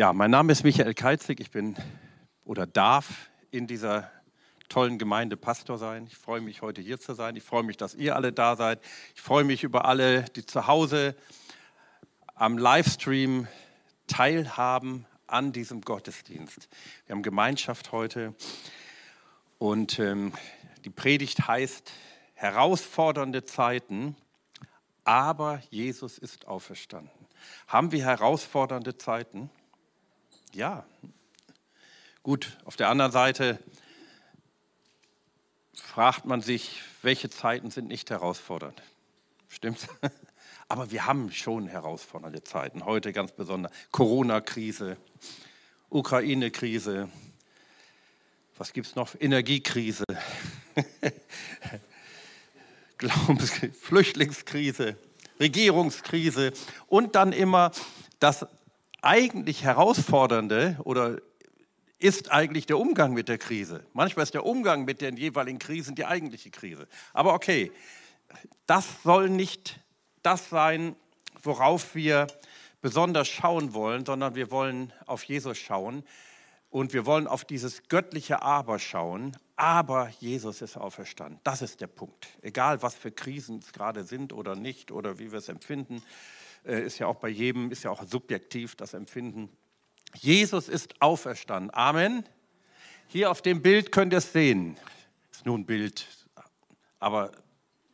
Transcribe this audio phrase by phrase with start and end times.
[0.00, 1.40] Ja, mein Name ist Michael Keizig.
[1.40, 1.76] Ich bin
[2.46, 4.10] oder darf in dieser
[4.70, 6.06] tollen Gemeinde Pastor sein.
[6.06, 7.36] Ich freue mich, heute hier zu sein.
[7.36, 8.80] Ich freue mich, dass ihr alle da seid.
[9.14, 11.14] Ich freue mich über alle, die zu Hause
[12.34, 13.46] am Livestream
[14.06, 16.70] teilhaben an diesem Gottesdienst.
[17.04, 18.34] Wir haben Gemeinschaft heute
[19.58, 20.32] und ähm,
[20.86, 21.92] die Predigt heißt
[22.32, 24.16] herausfordernde Zeiten,
[25.04, 27.10] aber Jesus ist auferstanden.
[27.66, 29.50] Haben wir herausfordernde Zeiten?
[30.52, 30.84] Ja.
[32.22, 33.58] Gut, auf der anderen Seite
[35.74, 38.82] fragt man sich, welche Zeiten sind nicht herausfordernd.
[39.48, 39.86] Stimmt?
[40.68, 42.84] Aber wir haben schon herausfordernde Zeiten.
[42.84, 44.96] Heute ganz besonders Corona-Krise,
[45.88, 47.08] Ukraine-Krise,
[48.58, 49.14] was gibt es noch?
[49.18, 50.04] Energiekrise,
[53.80, 54.96] Flüchtlingskrise,
[55.38, 56.52] Regierungskrise
[56.88, 57.72] und dann immer
[58.18, 58.46] das
[59.02, 61.18] eigentlich Herausfordernde oder
[61.98, 63.84] ist eigentlich der Umgang mit der Krise.
[63.92, 66.88] Manchmal ist der Umgang mit den jeweiligen Krisen die eigentliche Krise.
[67.12, 67.70] Aber okay,
[68.66, 69.80] das soll nicht
[70.22, 70.96] das sein,
[71.42, 72.26] worauf wir
[72.80, 76.04] besonders schauen wollen, sondern wir wollen auf Jesus schauen
[76.70, 79.36] und wir wollen auf dieses göttliche Aber schauen.
[79.56, 81.38] Aber Jesus ist auferstanden.
[81.44, 82.28] Das ist der Punkt.
[82.40, 86.02] Egal, was für Krisen es gerade sind oder nicht oder wie wir es empfinden,
[86.64, 89.48] ist ja auch bei jedem, ist ja auch subjektiv das Empfinden.
[90.14, 91.72] Jesus ist auferstanden.
[91.72, 92.24] Amen.
[93.06, 94.76] Hier auf dem Bild könnt ihr es sehen.
[95.32, 96.06] Ist nur ein Bild,
[96.98, 97.32] aber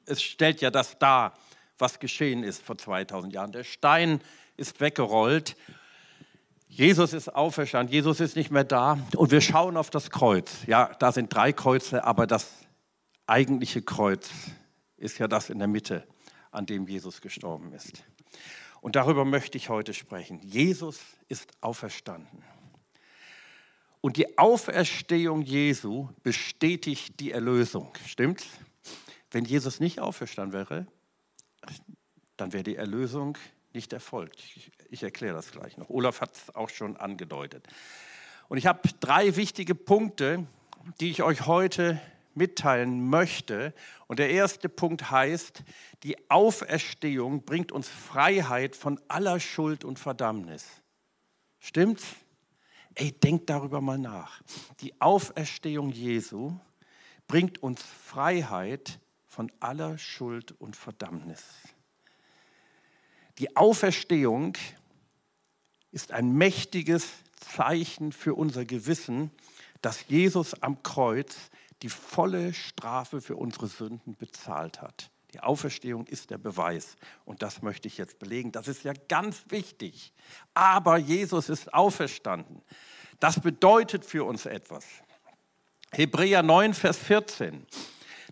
[0.05, 1.35] es stellt ja das dar,
[1.79, 3.53] was geschehen ist vor 2000 Jahren.
[3.53, 4.21] Der Stein
[4.57, 5.57] ist weggerollt.
[6.69, 7.93] Jesus ist auferstanden.
[7.93, 8.99] Jesus ist nicht mehr da.
[9.15, 10.51] Und wir schauen auf das Kreuz.
[10.67, 12.51] Ja, da sind drei Kreuze, aber das
[13.27, 14.31] eigentliche Kreuz
[14.97, 16.07] ist ja das in der Mitte,
[16.51, 18.03] an dem Jesus gestorben ist.
[18.81, 20.41] Und darüber möchte ich heute sprechen.
[20.43, 22.45] Jesus ist auferstanden.
[24.01, 27.93] Und die Auferstehung Jesu bestätigt die Erlösung.
[28.07, 28.47] Stimmt's?
[29.31, 30.87] Wenn Jesus nicht auferstanden wäre,
[32.37, 33.37] dann wäre die Erlösung
[33.73, 34.43] nicht erfolgt.
[34.91, 35.91] Ich, erkläre das gleich noch.
[35.91, 37.67] Olaf hat es auch schon angedeutet.
[38.49, 40.47] Und ich habe drei wichtige Punkte,
[41.01, 42.01] die ich euch heute
[42.37, 43.75] mitteilen möchte.
[44.07, 45.63] Und der erste Punkt heißt,
[46.03, 50.67] die Auferstehung bringt uns Freiheit von aller Schuld und Verdammnis.
[51.59, 52.05] Stimmt's?
[52.95, 54.43] Ey, denkt darüber mal nach.
[54.81, 56.59] Die Auferstehung Jesu
[57.27, 61.45] bringt uns Freiheit von aller Schuld und Verdammnis.
[63.39, 64.57] Die Auferstehung
[65.91, 69.31] ist ein mächtiges Zeichen für unser Gewissen,
[69.83, 71.37] dass Jesus am Kreuz
[71.83, 75.11] die volle Strafe für unsere Sünden bezahlt hat.
[75.35, 76.97] Die Auferstehung ist der Beweis.
[77.25, 78.53] Und das möchte ich jetzt belegen.
[78.53, 80.13] Das ist ja ganz wichtig.
[80.55, 82.63] Aber Jesus ist auferstanden.
[83.21, 84.85] Das bedeutet für uns etwas.
[85.93, 87.67] Hebräer 9, Vers 14.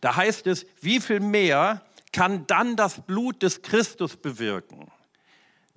[0.01, 1.83] Da heißt es, wie viel mehr
[2.13, 4.91] kann dann das Blut des Christus bewirken?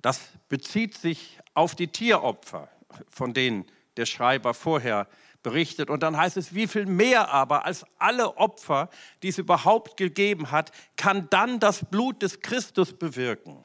[0.00, 2.68] Das bezieht sich auf die Tieropfer,
[3.08, 5.08] von denen der Schreiber vorher
[5.42, 5.90] berichtet.
[5.90, 8.88] Und dann heißt es, wie viel mehr aber als alle Opfer,
[9.22, 13.64] die es überhaupt gegeben hat, kann dann das Blut des Christus bewirken.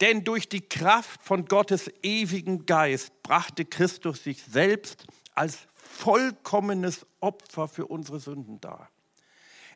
[0.00, 7.68] Denn durch die Kraft von Gottes ewigen Geist brachte Christus sich selbst als vollkommenes Opfer
[7.68, 8.90] für unsere Sünden dar.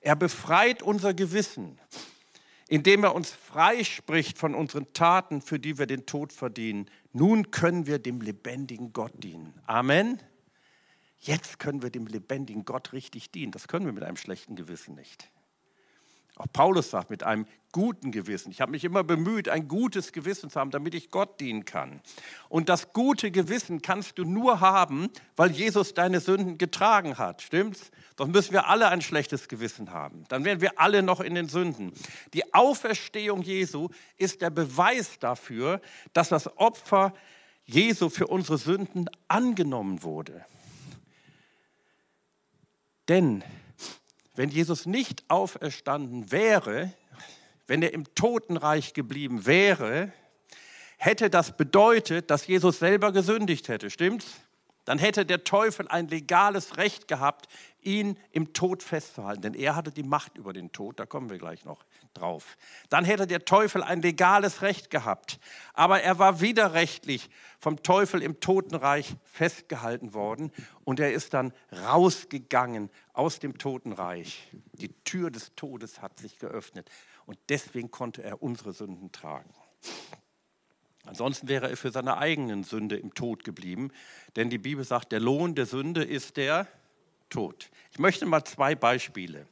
[0.01, 1.79] Er befreit unser Gewissen,
[2.69, 6.91] indem er uns freispricht von unseren Taten, für die wir den Tod verdienen.
[7.13, 9.55] Nun können wir dem lebendigen Gott dienen.
[9.67, 10.21] Amen.
[11.19, 13.53] Jetzt können wir dem lebendigen Gott richtig dienen.
[13.53, 15.31] Das können wir mit einem schlechten Gewissen nicht.
[16.39, 18.53] Auch Paulus sagt, mit einem guten Gewissen.
[18.53, 22.01] Ich habe mich immer bemüht, ein gutes Gewissen zu haben, damit ich Gott dienen kann.
[22.49, 27.43] Und das gute Gewissen kannst du nur haben, weil Jesus deine Sünden getragen hat.
[27.43, 27.91] Stimmt's?
[28.17, 30.25] Sonst müssen wir alle ein schlechtes Gewissen haben.
[30.29, 31.93] Dann wären wir alle noch in den Sünden.
[32.35, 35.81] Die Auferstehung Jesu ist der Beweis dafür,
[36.13, 37.15] dass das Opfer
[37.65, 40.45] Jesu für unsere Sünden angenommen wurde.
[43.09, 43.43] Denn
[44.35, 46.93] wenn Jesus nicht auferstanden wäre,
[47.67, 50.13] wenn er im Totenreich geblieben wäre,
[50.97, 54.27] hätte das bedeutet, dass Jesus selber gesündigt hätte, stimmt's?
[54.85, 57.47] Dann hätte der Teufel ein legales Recht gehabt,
[57.83, 61.39] ihn im Tod festzuhalten, denn er hatte die Macht über den Tod, da kommen wir
[61.39, 61.85] gleich noch
[62.19, 62.57] drauf.
[62.89, 65.39] Dann hätte der Teufel ein legales Recht gehabt,
[65.75, 67.31] aber er war widerrechtlich
[67.61, 70.53] vom Teufel im Totenreich festgehalten worden
[70.85, 74.51] und er ist dann rausgegangen aus dem Totenreich.
[74.73, 76.91] Die Tür des Todes hat sich geöffnet
[77.27, 79.51] und deswegen konnte er unsere Sünden tragen.
[81.09, 83.91] Ansonsten wäre er für seine eigenen Sünde im Tod geblieben.
[84.37, 86.67] Denn die Bibel sagt, der Lohn der Sünde ist der
[87.31, 87.71] Tod.
[87.93, 89.47] Ich möchte mal zwei Beispiele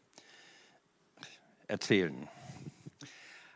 [1.67, 2.29] erzählen.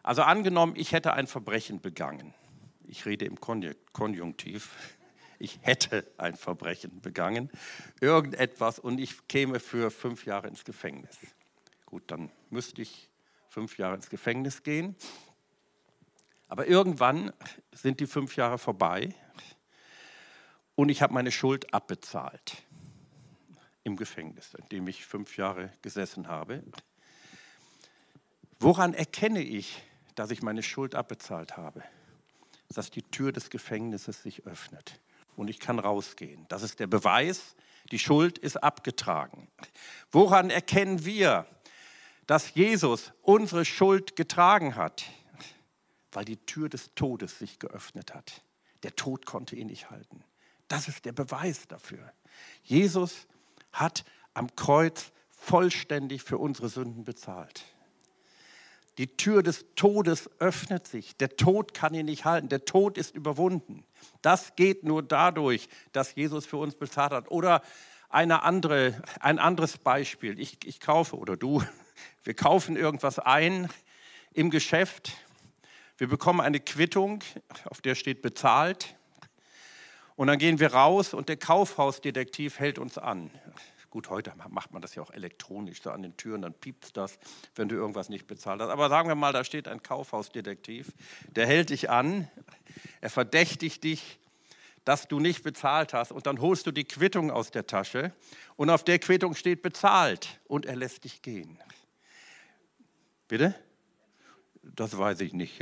[0.02, 2.35] Also angenommen, ich hätte ein Verbrechen begangen.
[2.87, 4.75] Ich rede im Konjunktiv.
[5.43, 7.49] Ich hätte ein Verbrechen begangen,
[8.02, 11.17] irgendetwas, und ich käme für fünf Jahre ins Gefängnis.
[11.87, 13.08] Gut, dann müsste ich
[13.49, 14.97] fünf Jahre ins Gefängnis gehen.
[16.49, 17.32] Aber irgendwann
[17.73, 19.14] sind die fünf Jahre vorbei
[20.75, 22.62] und ich habe meine Schuld abbezahlt
[23.82, 26.62] im Gefängnis, in dem ich fünf Jahre gesessen habe.
[28.58, 29.82] Woran erkenne ich,
[30.15, 31.83] dass ich meine Schuld abbezahlt habe?
[32.69, 35.01] Dass die Tür des Gefängnisses sich öffnet
[35.37, 36.47] und ich kann rausgehen.
[36.49, 37.57] Das ist der Beweis,
[37.91, 39.49] die Schuld ist abgetragen.
[40.11, 41.47] Woran erkennen wir,
[42.27, 45.05] dass Jesus unsere Schuld getragen hat?
[46.12, 48.43] Weil die Tür des Todes sich geöffnet hat.
[48.83, 50.25] Der Tod konnte ihn nicht halten.
[50.69, 52.12] Das ist der Beweis dafür.
[52.62, 53.27] Jesus
[53.73, 54.05] hat
[54.35, 57.65] am Kreuz vollständig für unsere Sünden bezahlt.
[58.99, 61.17] Die Tür des Todes öffnet sich.
[61.17, 62.49] Der Tod kann ihn nicht halten.
[62.49, 63.85] Der Tod ist überwunden.
[64.23, 67.31] Das geht nur dadurch, dass Jesus für uns bezahlt hat.
[67.31, 67.63] Oder
[68.09, 70.39] eine andere, ein anderes Beispiel.
[70.41, 71.63] Ich, ich kaufe oder du,
[72.25, 73.69] wir kaufen irgendwas ein
[74.33, 75.13] im Geschäft.
[75.97, 77.23] Wir bekommen eine Quittung,
[77.65, 78.97] auf der steht bezahlt.
[80.17, 83.31] Und dann gehen wir raus und der Kaufhausdetektiv hält uns an.
[83.91, 87.19] Gut, heute macht man das ja auch elektronisch, so an den Türen, dann piept das,
[87.57, 88.71] wenn du irgendwas nicht bezahlt hast.
[88.71, 90.93] Aber sagen wir mal, da steht ein Kaufhausdetektiv,
[91.27, 92.29] der hält dich an,
[93.01, 94.21] er verdächtigt dich,
[94.85, 98.13] dass du nicht bezahlt hast und dann holst du die Quittung aus der Tasche
[98.57, 101.59] und auf der Quittung steht bezahlt und er lässt dich gehen.
[103.27, 103.55] Bitte?
[104.63, 105.61] Das weiß ich nicht.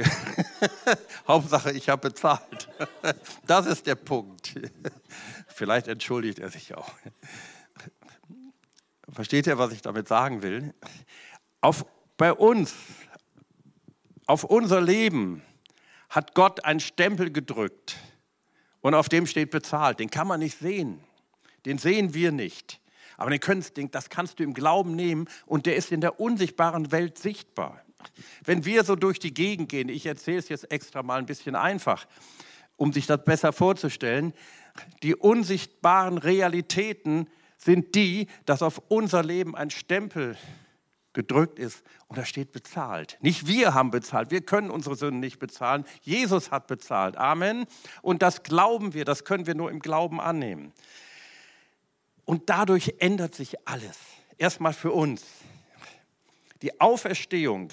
[1.29, 2.69] Hauptsache, ich habe bezahlt.
[3.47, 4.55] Das ist der Punkt.
[5.49, 6.93] Vielleicht entschuldigt er sich auch.
[9.13, 10.75] Versteht ihr, was ich damit sagen will?
[11.61, 12.75] Auf, bei uns,
[14.27, 15.43] auf unser Leben
[16.11, 17.97] hat Gott einen Stempel gedrückt
[18.81, 19.99] und auf dem steht bezahlt.
[19.99, 21.01] Den kann man nicht sehen.
[21.67, 22.81] Den sehen wir nicht.
[23.17, 26.93] Aber den können, das kannst du im Glauben nehmen und der ist in der unsichtbaren
[26.93, 27.83] Welt sichtbar.
[28.45, 31.57] Wenn wir so durch die Gegend gehen, ich erzähle es jetzt extra mal ein bisschen
[31.57, 32.07] einfach,
[32.77, 34.33] um sich das besser vorzustellen,
[35.03, 37.29] die unsichtbaren Realitäten
[37.59, 40.37] sind die, dass auf unser Leben ein Stempel
[41.13, 43.19] gedrückt ist und da steht bezahlt.
[43.21, 47.17] Nicht wir haben bezahlt, wir können unsere Sünden nicht bezahlen, Jesus hat bezahlt.
[47.17, 47.67] Amen.
[48.03, 50.73] Und das glauben wir, das können wir nur im Glauben annehmen.
[52.25, 53.99] Und dadurch ändert sich alles.
[54.37, 55.25] Erstmal für uns.
[56.63, 57.71] Die Auferstehung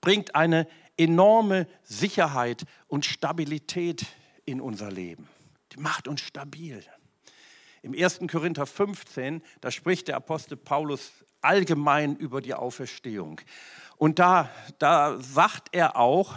[0.00, 0.66] bringt eine
[0.96, 4.06] enorme Sicherheit und Stabilität
[4.44, 5.28] in unser Leben.
[5.72, 6.82] Die macht uns stabil.
[7.86, 8.18] Im 1.
[8.28, 13.40] Korinther 15, da spricht der Apostel Paulus allgemein über die Auferstehung.
[13.96, 14.50] Und da,
[14.80, 16.34] da sagt er auch,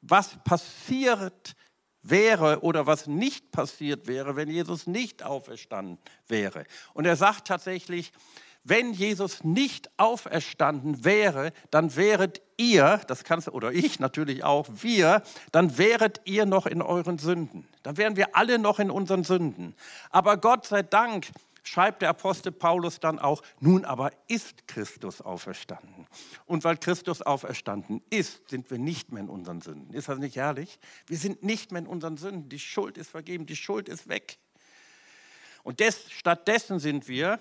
[0.00, 1.56] was passiert
[2.02, 5.98] wäre oder was nicht passiert wäre, wenn Jesus nicht auferstanden
[6.28, 6.66] wäre.
[6.94, 8.12] Und er sagt tatsächlich,
[8.68, 14.66] wenn Jesus nicht auferstanden wäre, dann wäret ihr, das kannst du, oder ich natürlich auch,
[14.70, 15.22] wir,
[15.52, 17.66] dann wäret ihr noch in euren Sünden.
[17.82, 19.74] Dann wären wir alle noch in unseren Sünden.
[20.10, 21.28] Aber Gott sei Dank
[21.62, 26.06] schreibt der Apostel Paulus dann auch, nun aber ist Christus auferstanden.
[26.46, 29.94] Und weil Christus auferstanden ist, sind wir nicht mehr in unseren Sünden.
[29.94, 30.78] Ist das nicht herrlich?
[31.06, 32.48] Wir sind nicht mehr in unseren Sünden.
[32.48, 34.38] Die Schuld ist vergeben, die Schuld ist weg.
[35.62, 37.38] Und des, stattdessen sind wir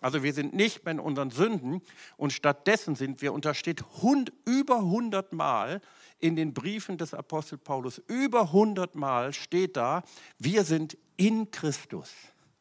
[0.00, 1.82] also wir sind nicht mehr in unseren Sünden
[2.16, 5.80] und stattdessen sind wir, und da steht hund, über 100 Mal
[6.18, 10.02] in den Briefen des Apostel Paulus, über 100 Mal steht da,
[10.38, 12.10] wir sind in Christus.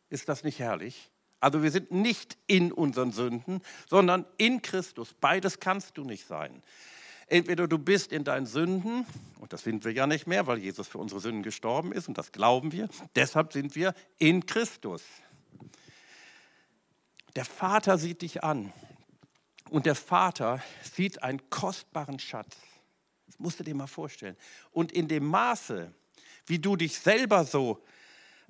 [0.09, 1.11] Ist das nicht herrlich?
[1.39, 5.15] Also wir sind nicht in unseren Sünden, sondern in Christus.
[5.19, 6.61] Beides kannst du nicht sein.
[7.27, 9.05] Entweder du bist in deinen Sünden,
[9.39, 12.17] und das sind wir ja nicht mehr, weil Jesus für unsere Sünden gestorben ist, und
[12.17, 12.89] das glauben wir.
[13.15, 15.03] Deshalb sind wir in Christus.
[17.39, 18.73] Der Vater sieht dich an
[19.69, 22.57] und der Vater sieht einen kostbaren Schatz.
[23.27, 24.35] Das musst du dir mal vorstellen.
[24.71, 25.93] Und in dem Maße,
[26.47, 27.81] wie du dich selber so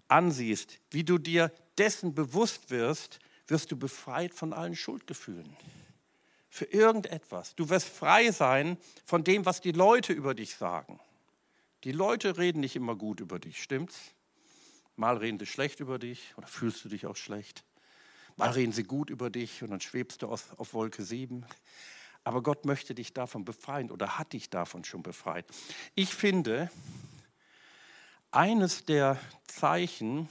[0.07, 5.55] ansiehst, wie du dir dessen bewusst wirst, wirst du befreit von allen Schuldgefühlen.
[6.49, 7.53] Für irgendetwas.
[7.53, 10.99] Du wirst frei sein von dem, was die Leute über dich sagen.
[11.83, 14.15] Die Leute reden nicht immer gut über dich, stimmt's?
[14.95, 17.63] Mal reden sie schlecht über dich oder fühlst du dich auch schlecht.
[18.39, 21.45] Mal reden sie gut über dich und dann schwebst du auf, auf Wolke 7.
[22.23, 25.45] Aber Gott möchte dich davon befreien oder hat dich davon schon befreit.
[25.93, 26.71] Ich finde,
[28.31, 30.29] eines der Zeichen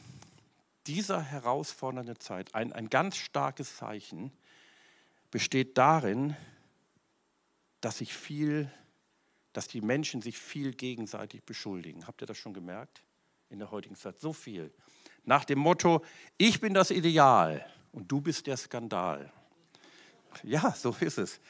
[0.86, 4.32] dieser herausfordernden Zeit, ein, ein ganz starkes Zeichen,
[5.30, 6.34] besteht darin,
[7.82, 8.72] dass sich viel,
[9.52, 12.06] dass die Menschen sich viel gegenseitig beschuldigen.
[12.06, 13.02] Habt ihr das schon gemerkt?
[13.50, 14.72] In der heutigen Zeit so viel.
[15.24, 16.02] Nach dem Motto,
[16.38, 19.32] ich bin das Ideal und du bist der Skandal.
[20.42, 21.40] Ja, so ist es.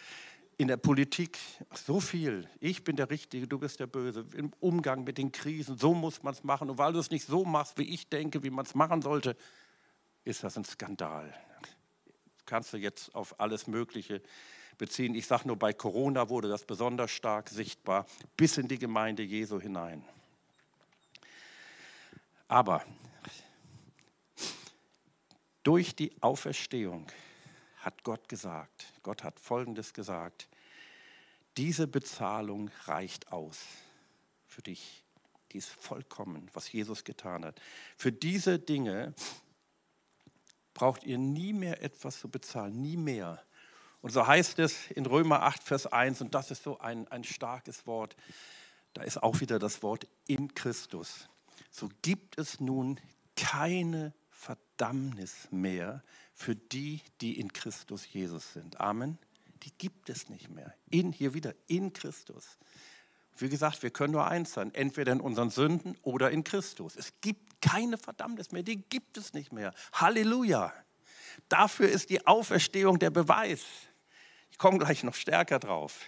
[0.56, 1.38] In der Politik
[1.74, 2.48] so viel.
[2.58, 4.26] Ich bin der Richtige, du bist der Böse.
[4.34, 6.68] Im Umgang mit den Krisen, so muss man es machen.
[6.70, 9.36] Und weil du es nicht so machst, wie ich denke, wie man es machen sollte,
[10.24, 11.32] ist das ein Skandal.
[12.44, 14.22] Kannst du jetzt auf alles Mögliche
[14.78, 15.14] beziehen.
[15.14, 19.60] Ich sage nur, bei Corona wurde das besonders stark sichtbar, bis in die Gemeinde Jesu
[19.60, 20.04] hinein.
[22.46, 22.84] Aber
[25.68, 27.08] durch die Auferstehung
[27.80, 30.48] hat Gott gesagt, Gott hat Folgendes gesagt,
[31.58, 33.66] diese Bezahlung reicht aus
[34.46, 35.04] für dich.
[35.52, 37.60] Die ist vollkommen, was Jesus getan hat.
[37.98, 39.12] Für diese Dinge
[40.72, 43.44] braucht ihr nie mehr etwas zu bezahlen, nie mehr.
[44.00, 47.24] Und so heißt es in Römer 8, Vers 1, und das ist so ein, ein
[47.24, 48.16] starkes Wort,
[48.94, 51.28] da ist auch wieder das Wort in Christus.
[51.70, 52.98] So gibt es nun
[53.36, 58.80] keine Verdammnis mehr für die, die in Christus Jesus sind.
[58.80, 59.18] Amen.
[59.64, 60.74] Die gibt es nicht mehr.
[60.90, 62.56] In, hier wieder, in Christus.
[63.36, 66.94] Wie gesagt, wir können nur eins sein, entweder in unseren Sünden oder in Christus.
[66.94, 69.74] Es gibt keine Verdammnis mehr, die gibt es nicht mehr.
[69.92, 70.72] Halleluja.
[71.48, 73.64] Dafür ist die Auferstehung der Beweis.
[74.52, 75.98] Ich komme gleich noch stärker drauf.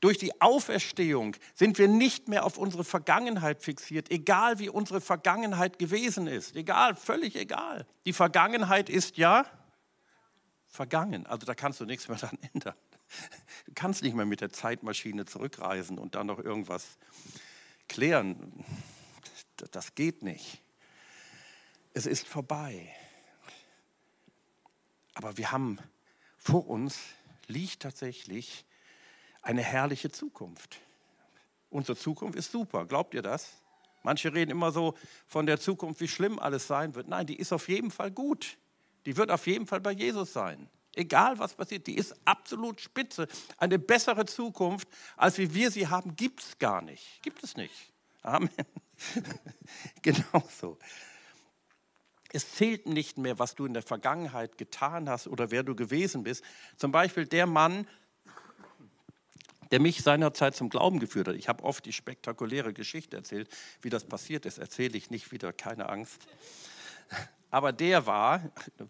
[0.00, 5.78] Durch die Auferstehung sind wir nicht mehr auf unsere Vergangenheit fixiert, egal wie unsere Vergangenheit
[5.78, 6.54] gewesen ist.
[6.54, 7.86] Egal, völlig egal.
[8.06, 9.44] Die Vergangenheit ist ja
[10.66, 11.26] vergangen.
[11.26, 12.74] Also da kannst du nichts mehr daran ändern.
[13.66, 16.98] Du kannst nicht mehr mit der Zeitmaschine zurückreisen und dann noch irgendwas
[17.88, 18.64] klären.
[19.72, 20.62] Das geht nicht.
[21.94, 22.94] Es ist vorbei.
[25.14, 25.78] Aber wir haben
[26.36, 26.98] vor uns
[27.48, 28.64] liegt tatsächlich
[29.48, 30.78] eine herrliche Zukunft.
[31.70, 33.50] Unsere Zukunft ist super, glaubt ihr das?
[34.02, 34.94] Manche reden immer so
[35.26, 37.08] von der Zukunft, wie schlimm alles sein wird.
[37.08, 38.58] Nein, die ist auf jeden Fall gut.
[39.06, 40.68] Die wird auf jeden Fall bei Jesus sein.
[40.94, 43.26] Egal was passiert, die ist absolut spitze.
[43.56, 44.86] Eine bessere Zukunft,
[45.16, 47.22] als wie wir sie haben, gibt es gar nicht.
[47.22, 47.92] Gibt es nicht.
[48.20, 48.50] Amen.
[50.02, 50.76] genau so.
[52.30, 56.22] Es zählt nicht mehr, was du in der Vergangenheit getan hast oder wer du gewesen
[56.22, 56.44] bist.
[56.76, 57.86] Zum Beispiel der Mann,
[59.70, 61.36] der mich seinerzeit zum Glauben geführt hat.
[61.36, 63.48] Ich habe oft die spektakuläre Geschichte erzählt,
[63.82, 66.26] wie das passiert ist, erzähle ich nicht wieder, keine Angst.
[67.50, 68.42] Aber der war,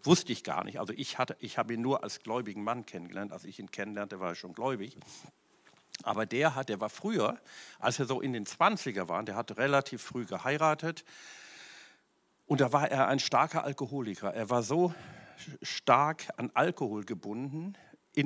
[0.03, 3.31] wusste ich gar nicht, also ich, hatte, ich habe ihn nur als gläubigen Mann kennengelernt,
[3.31, 4.97] als ich ihn kennenlernte, war er schon gläubig.
[6.03, 7.39] Aber der hat, der war früher,
[7.79, 11.03] als er so in den 20er war, der hat relativ früh geheiratet
[12.45, 14.33] und da war er ein starker Alkoholiker.
[14.33, 14.93] Er war so
[15.61, 17.75] stark an Alkohol gebunden,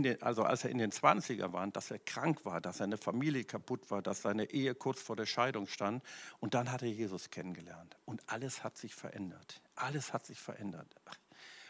[0.01, 3.43] den, also als er in den 20er war, dass er krank war, dass seine Familie
[3.43, 6.01] kaputt war, dass seine Ehe kurz vor der Scheidung stand.
[6.39, 7.95] Und dann hat er Jesus kennengelernt.
[8.05, 9.61] Und alles hat sich verändert.
[9.75, 10.95] Alles hat sich verändert.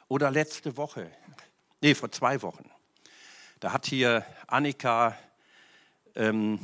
[0.07, 1.11] Oder letzte Woche,
[1.81, 2.69] nee, vor zwei Wochen,
[3.59, 5.17] da hat hier Annika
[6.15, 6.59] ähm,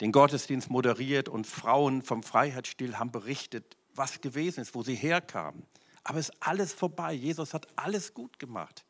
[0.00, 5.66] den Gottesdienst moderiert und Frauen vom Freiheitsstil haben berichtet, was gewesen ist, wo sie herkamen.
[6.04, 7.12] Aber es ist alles vorbei.
[7.12, 8.84] Jesus hat alles gut gemacht.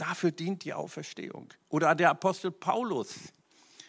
[0.00, 1.52] Dafür dient die Auferstehung.
[1.68, 3.16] Oder der Apostel Paulus.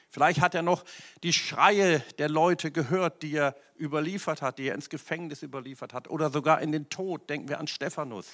[0.09, 0.83] Vielleicht hat er noch
[1.23, 6.09] die Schreie der Leute gehört, die er überliefert hat, die er ins Gefängnis überliefert hat
[6.09, 7.29] oder sogar in den Tod.
[7.29, 8.27] Denken wir an Stephanus.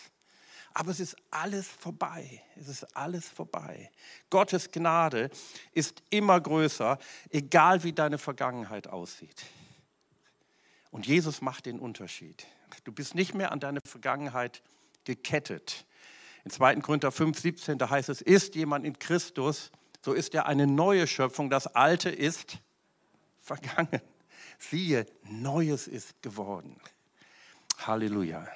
[0.73, 2.41] Aber es ist alles vorbei.
[2.55, 3.91] Es ist alles vorbei.
[4.31, 5.29] Gottes Gnade
[5.71, 6.97] ist immer größer,
[7.29, 9.45] egal wie deine Vergangenheit aussieht.
[10.89, 12.47] Und Jesus macht den Unterschied.
[12.85, 14.63] Du bist nicht mehr an deine Vergangenheit
[15.03, 15.85] gekettet.
[16.47, 16.75] In 2.
[16.77, 19.69] Korinther 5, 17, da heißt es, ist jemand in Christus,
[20.01, 21.49] so ist er eine neue Schöpfung.
[21.49, 22.59] Das Alte ist
[23.41, 23.99] vergangen.
[24.57, 26.79] Siehe, Neues ist geworden.
[27.79, 28.47] Halleluja.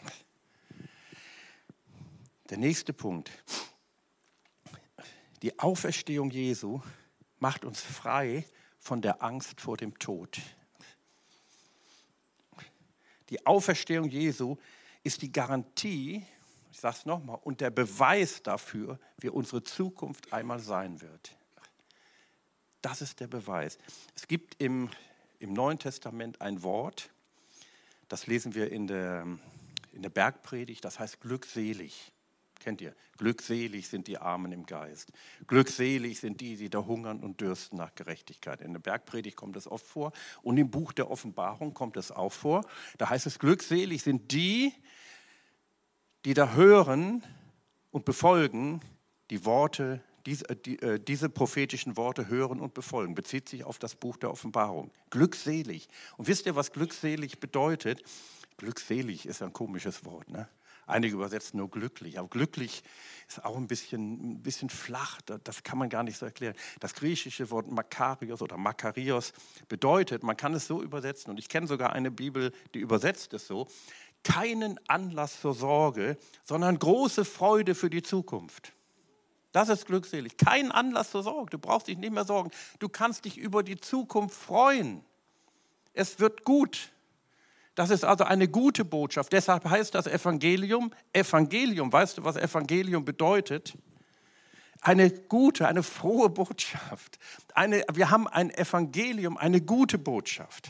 [2.50, 3.30] Der nächste Punkt.
[5.42, 6.80] Die Auferstehung Jesu
[7.40, 8.46] macht uns frei
[8.80, 10.40] von der Angst vor dem Tod.
[13.30, 14.56] Die Auferstehung Jesu
[15.04, 16.26] ist die Garantie
[16.82, 21.38] sage es nochmal, und der Beweis dafür, wie unsere Zukunft einmal sein wird.
[22.82, 23.78] Das ist der Beweis.
[24.16, 24.90] Es gibt im,
[25.38, 27.12] im Neuen Testament ein Wort,
[28.10, 29.28] das lesen wir in der,
[29.94, 32.12] in der Bergpredigt, das heißt glückselig.
[32.60, 32.96] Kennt ihr?
[33.18, 35.12] Glückselig sind die Armen im Geist.
[35.48, 38.62] Glückselig sind die, die da hungern und dürsten nach Gerechtigkeit.
[38.62, 42.34] In der Bergpredigt kommt es oft vor und im Buch der Offenbarung kommt es auch
[42.34, 42.66] vor.
[42.98, 44.74] Da heißt es, glückselig sind die,
[46.26, 47.24] die da hören
[47.92, 48.82] und befolgen
[49.30, 53.16] die Worte, diese, äh, die, äh, diese prophetischen Worte hören und befolgen.
[53.16, 54.92] Bezieht sich auf das Buch der Offenbarung.
[55.10, 55.88] Glückselig.
[56.18, 58.04] Und wisst ihr, was glückselig bedeutet?
[58.58, 60.30] Glückselig ist ein komisches Wort.
[60.30, 60.48] Ne?
[60.88, 62.84] Einige übersetzen nur glücklich, aber glücklich
[63.28, 66.56] ist auch ein bisschen, ein bisschen flach, das kann man gar nicht so erklären.
[66.80, 69.32] Das griechische Wort Makarios oder Makarios
[69.70, 73.48] bedeutet, man kann es so übersetzen, und ich kenne sogar eine Bibel, die übersetzt es
[73.48, 73.68] so,
[74.24, 78.74] keinen Anlass zur Sorge, sondern große Freude für die Zukunft.
[79.52, 80.38] Das ist glückselig.
[80.38, 81.52] Kein Anlass zur Sorge.
[81.52, 82.52] Du brauchst dich nicht mehr sorgen.
[82.80, 85.04] Du kannst dich über die Zukunft freuen.
[85.94, 86.92] Es wird gut.
[87.76, 89.34] Das ist also eine gute Botschaft.
[89.34, 91.92] Deshalb heißt das Evangelium Evangelium.
[91.92, 93.78] Weißt du, was Evangelium bedeutet?
[94.82, 97.20] Eine gute, eine frohe Botschaft.
[97.54, 100.70] Eine, wir haben ein Evangelium, eine gute Botschaft.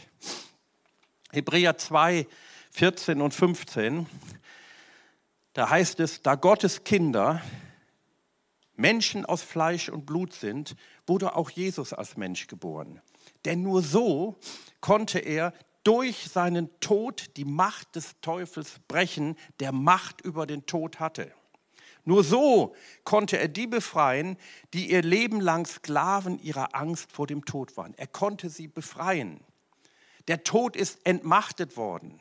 [1.32, 2.28] Hebräer 2,
[2.72, 4.08] 14 und 15,
[5.54, 7.42] da heißt es, da Gottes Kinder
[8.76, 10.76] Menschen aus Fleisch und Blut sind,
[11.06, 13.02] wurde auch Jesus als Mensch geboren.
[13.46, 14.40] Denn nur so
[14.80, 21.00] konnte er durch seinen Tod die Macht des Teufels brechen, der Macht über den Tod
[21.00, 21.32] hatte.
[22.06, 22.74] Nur so
[23.04, 24.38] konnte er die befreien,
[24.74, 27.94] die ihr Leben lang Sklaven ihrer Angst vor dem Tod waren.
[27.96, 29.42] Er konnte sie befreien.
[30.28, 32.20] Der Tod ist entmachtet worden.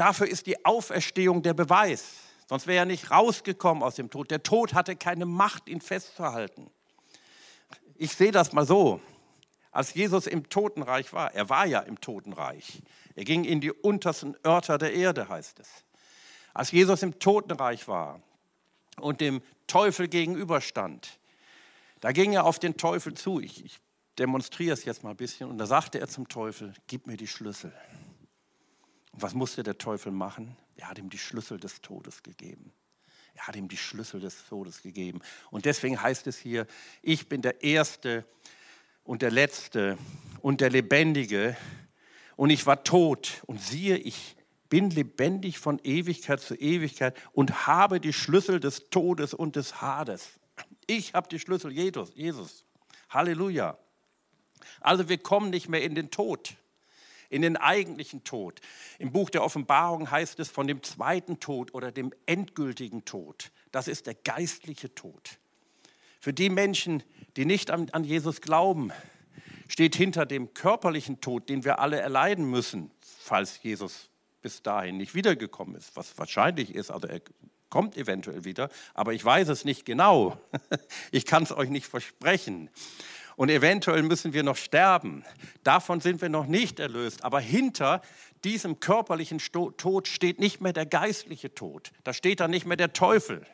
[0.00, 2.14] Dafür ist die Auferstehung der Beweis.
[2.48, 4.30] Sonst wäre er nicht rausgekommen aus dem Tod.
[4.30, 6.70] Der Tod hatte keine Macht, ihn festzuhalten.
[7.96, 9.00] Ich sehe das mal so
[9.72, 12.82] als Jesus im Totenreich war, er war ja im Totenreich,
[13.14, 15.68] er ging in die untersten Örter der Erde, heißt es.
[16.52, 18.20] Als Jesus im Totenreich war
[19.00, 21.20] und dem Teufel gegenüberstand,
[22.00, 23.40] da ging er auf den Teufel zu.
[23.40, 23.78] Ich, ich
[24.18, 25.48] demonstriere es jetzt mal ein bisschen.
[25.48, 27.72] Und da sagte er zum Teufel, gib mir die Schlüssel.
[29.12, 30.56] Und was musste der Teufel machen?
[30.76, 32.72] Er hat ihm die Schlüssel des Todes gegeben.
[33.34, 35.20] Er hat ihm die Schlüssel des Todes gegeben.
[35.50, 36.66] Und deswegen heißt es hier,
[37.02, 38.24] ich bin der Erste,
[39.10, 39.98] und der Letzte
[40.40, 41.56] und der Lebendige.
[42.36, 43.42] Und ich war tot.
[43.46, 44.36] Und siehe, ich
[44.68, 50.28] bin lebendig von Ewigkeit zu Ewigkeit und habe die Schlüssel des Todes und des Hades.
[50.86, 52.64] Ich habe die Schlüssel Jesus.
[53.08, 53.78] Halleluja.
[54.80, 56.54] Also wir kommen nicht mehr in den Tod,
[57.30, 58.60] in den eigentlichen Tod.
[58.98, 63.50] Im Buch der Offenbarung heißt es von dem zweiten Tod oder dem endgültigen Tod.
[63.72, 65.38] Das ist der geistliche Tod.
[66.20, 67.02] Für die Menschen,
[67.36, 68.92] die nicht an, an Jesus glauben,
[69.68, 74.10] steht hinter dem körperlichen Tod, den wir alle erleiden müssen, falls Jesus
[74.42, 77.20] bis dahin nicht wiedergekommen ist, was wahrscheinlich ist, also er
[77.68, 80.38] kommt eventuell wieder, aber ich weiß es nicht genau.
[81.12, 82.70] Ich kann es euch nicht versprechen.
[83.40, 85.24] Und eventuell müssen wir noch sterben.
[85.64, 87.24] Davon sind wir noch nicht erlöst.
[87.24, 88.02] Aber hinter
[88.44, 91.90] diesem körperlichen Tod steht nicht mehr der geistliche Tod.
[92.04, 93.46] Da steht dann nicht mehr der Teufel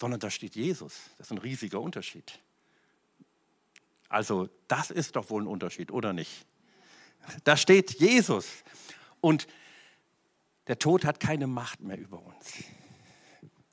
[0.00, 1.10] sondern da steht Jesus.
[1.18, 2.38] Das ist ein riesiger Unterschied.
[4.08, 6.46] Also das ist doch wohl ein Unterschied, oder nicht?
[7.44, 8.46] Da steht Jesus
[9.20, 9.46] und
[10.66, 12.64] der Tod hat keine Macht mehr über uns.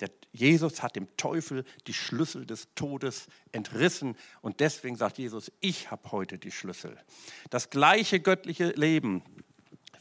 [0.01, 5.89] Der Jesus hat dem Teufel die Schlüssel des Todes entrissen und deswegen sagt Jesus, ich
[5.91, 6.97] habe heute die Schlüssel.
[7.49, 9.23] Das gleiche göttliche Leben,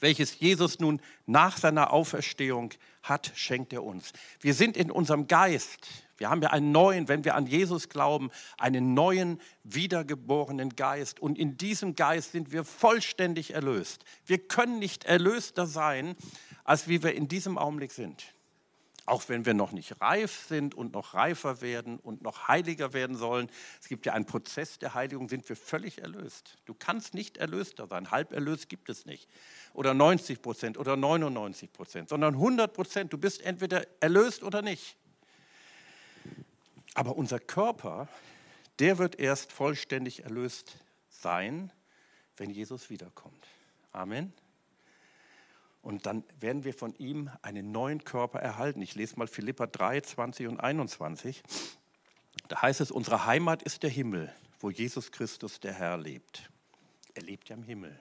[0.00, 4.12] welches Jesus nun nach seiner Auferstehung hat, schenkt er uns.
[4.40, 8.30] Wir sind in unserem Geist, wir haben ja einen neuen, wenn wir an Jesus glauben,
[8.58, 11.20] einen neuen, wiedergeborenen Geist.
[11.20, 14.04] Und in diesem Geist sind wir vollständig erlöst.
[14.24, 16.14] Wir können nicht erlöster sein,
[16.62, 18.33] als wie wir in diesem Augenblick sind.
[19.06, 23.16] Auch wenn wir noch nicht reif sind und noch reifer werden und noch heiliger werden
[23.16, 23.50] sollen.
[23.80, 26.56] Es gibt ja einen Prozess der Heiligung, sind wir völlig erlöst.
[26.64, 28.10] Du kannst nicht erlöster sein.
[28.10, 29.28] Halb erlöst gibt es nicht.
[29.74, 33.12] Oder 90 Prozent oder 99 Prozent, sondern 100 Prozent.
[33.12, 34.96] Du bist entweder erlöst oder nicht.
[36.94, 38.08] Aber unser Körper,
[38.78, 40.76] der wird erst vollständig erlöst
[41.10, 41.70] sein,
[42.36, 43.46] wenn Jesus wiederkommt.
[43.92, 44.32] Amen.
[45.84, 48.82] Und dann werden wir von ihm einen neuen Körper erhalten.
[48.82, 51.42] Ich lese mal Philippa 3, 20 und 21.
[52.48, 56.50] Da heißt es, unsere Heimat ist der Himmel, wo Jesus Christus der Herr lebt.
[57.14, 57.98] Er lebt ja im Himmel.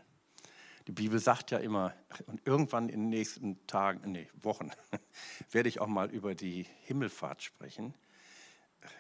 [0.88, 1.94] Die Bibel sagt ja immer,
[2.26, 4.72] und irgendwann in den nächsten Tagen, nee, Wochen,
[5.52, 7.94] werde ich auch mal über die Himmelfahrt sprechen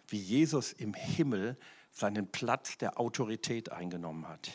[0.08, 1.58] wie Jesus im Himmel
[1.92, 4.52] seinen Platz der Autorität eingenommen hat.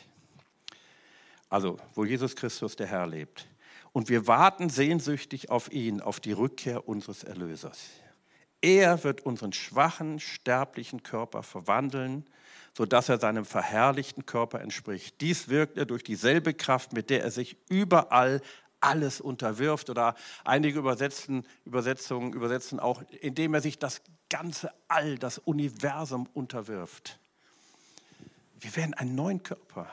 [1.49, 3.49] Also, wo Jesus Christus der Herr lebt.
[3.99, 7.81] Und wir warten sehnsüchtig auf ihn, auf die Rückkehr unseres Erlösers.
[8.61, 12.25] Er wird unseren schwachen, sterblichen Körper verwandeln,
[12.77, 15.21] sodass er seinem verherrlichten Körper entspricht.
[15.21, 18.41] Dies wirkt er durch dieselbe Kraft, mit der er sich überall
[18.79, 19.91] alles unterwirft.
[19.91, 27.19] Oder einige Übersetzungen übersetzen auch, indem er sich das ganze All, das Universum unterwirft.
[28.61, 29.93] Wir werden einen neuen Körper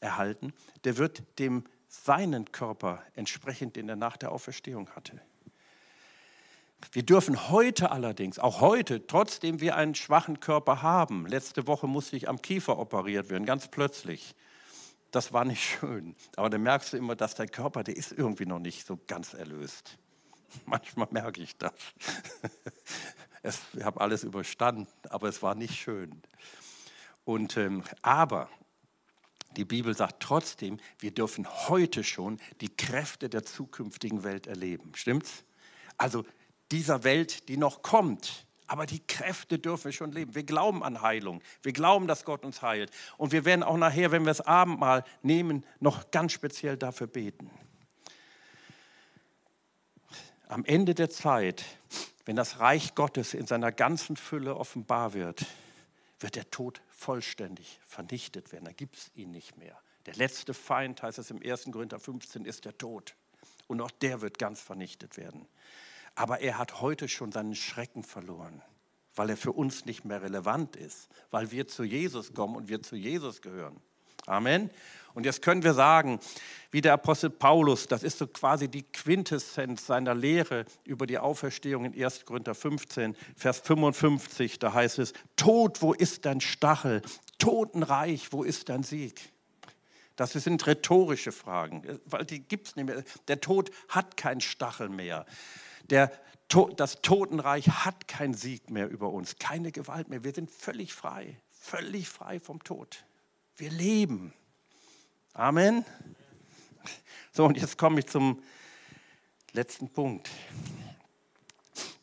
[0.00, 0.52] erhalten,
[0.84, 5.20] der wird dem seinen Körper entsprechend, den er nach der Auferstehung hatte.
[6.92, 12.16] Wir dürfen heute allerdings, auch heute, trotzdem wir einen schwachen Körper haben, letzte Woche musste
[12.16, 14.34] ich am Kiefer operiert werden, ganz plötzlich.
[15.10, 16.14] Das war nicht schön.
[16.36, 19.34] Aber dann merkst du immer, dass dein Körper, der ist irgendwie noch nicht so ganz
[19.34, 19.98] erlöst.
[20.66, 21.72] Manchmal merke ich das.
[23.72, 26.22] ich habe alles überstanden, aber es war nicht schön.
[27.24, 28.48] Und, ähm, aber
[29.56, 34.92] die Bibel sagt trotzdem, wir dürfen heute schon die Kräfte der zukünftigen Welt erleben.
[34.94, 35.44] Stimmt's?
[35.96, 36.24] Also
[36.70, 38.46] dieser Welt, die noch kommt.
[38.66, 40.34] Aber die Kräfte dürfen wir schon leben.
[40.34, 41.40] Wir glauben an Heilung.
[41.62, 42.90] Wir glauben, dass Gott uns heilt.
[43.16, 47.50] Und wir werden auch nachher, wenn wir das Abendmahl nehmen, noch ganz speziell dafür beten.
[50.48, 51.64] Am Ende der Zeit,
[52.24, 55.46] wenn das Reich Gottes in seiner ganzen Fülle offenbar wird,
[56.18, 58.64] wird der Tod vollständig vernichtet werden.
[58.64, 59.78] Da gibt es ihn nicht mehr.
[60.06, 61.64] Der letzte Feind, heißt es im 1.
[61.70, 63.14] Korinther 15, ist der Tod.
[63.66, 65.46] Und auch der wird ganz vernichtet werden.
[66.14, 68.62] Aber er hat heute schon seinen Schrecken verloren,
[69.14, 72.82] weil er für uns nicht mehr relevant ist, weil wir zu Jesus kommen und wir
[72.82, 73.80] zu Jesus gehören.
[74.26, 74.70] Amen.
[75.14, 76.20] Und jetzt können wir sagen,
[76.70, 81.86] wie der Apostel Paulus, das ist so quasi die Quintessenz seiner Lehre über die Auferstehung
[81.86, 82.26] in 1.
[82.26, 87.00] Korinther 15, Vers 55, da heißt es, Tod, wo ist dein Stachel?
[87.38, 89.32] Totenreich, wo ist dein Sieg?
[90.16, 93.04] Das sind rhetorische Fragen, weil die gibt es nicht mehr.
[93.28, 95.24] Der Tod hat keinen Stachel mehr.
[95.88, 96.10] Der,
[96.76, 100.24] das Totenreich hat keinen Sieg mehr über uns, keine Gewalt mehr.
[100.24, 103.04] Wir sind völlig frei, völlig frei vom Tod.
[103.58, 104.34] Wir leben.
[105.32, 105.82] Amen.
[107.32, 108.42] So, und jetzt komme ich zum
[109.52, 110.28] letzten Punkt.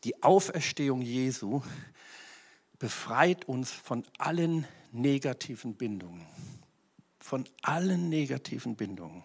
[0.02, 1.62] Die Auferstehung Jesu
[2.80, 6.26] befreit uns von allen negativen Bindungen.
[7.20, 9.22] Von allen negativen Bindungen.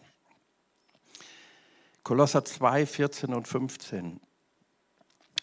[2.04, 4.20] Kolosser 2, 14 und 15.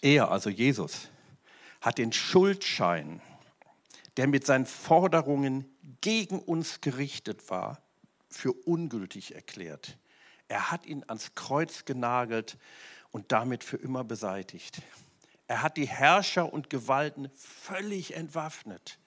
[0.02, 1.08] Er, also Jesus,
[1.80, 3.20] hat den Schuldschein,
[4.16, 7.82] der mit seinen Forderungen gegen uns gerichtet war,
[8.28, 9.98] für ungültig erklärt.
[10.48, 12.58] Er hat ihn ans Kreuz genagelt
[13.10, 14.82] und damit für immer beseitigt.
[15.48, 18.98] Er hat die Herrscher und Gewalten völlig entwaffnet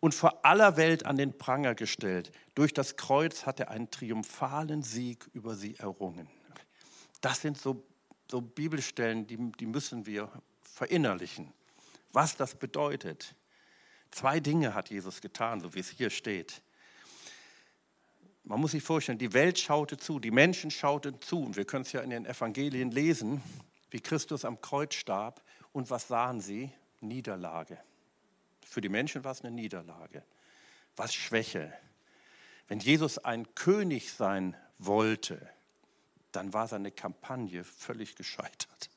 [0.00, 2.32] und vor aller Welt an den Pranger gestellt.
[2.54, 6.28] Durch das Kreuz hat er einen triumphalen Sieg über sie errungen.
[7.20, 7.84] Das sind so
[8.30, 10.30] so Bibelstellen, die, die müssen wir
[10.62, 11.52] verinnerlichen,
[12.12, 13.34] was das bedeutet.
[14.10, 16.62] Zwei Dinge hat Jesus getan, so wie es hier steht.
[18.44, 21.44] Man muss sich vorstellen, die Welt schaute zu, die Menschen schauten zu.
[21.44, 23.42] Und wir können es ja in den Evangelien lesen,
[23.90, 25.42] wie Christus am Kreuz starb.
[25.72, 26.72] Und was sahen sie?
[27.00, 27.78] Niederlage.
[28.64, 30.24] Für die Menschen war es eine Niederlage.
[30.96, 31.72] Was Schwäche.
[32.68, 35.46] Wenn Jesus ein König sein wollte,
[36.32, 38.90] dann war seine Kampagne völlig gescheitert.